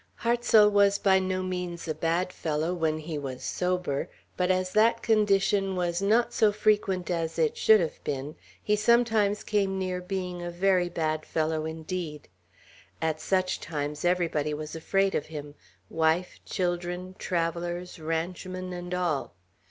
[0.21, 5.03] Hartsel was by no means a bad fellow when he was sober; but as that
[5.03, 10.41] condition was not so frequent as it should have been, he sometimes came near being
[10.41, 12.29] a very bad fellow indeed.
[12.99, 15.53] At such times everybody was afraid of him,
[15.87, 19.35] wife, children, travellers, ranchmen, and all.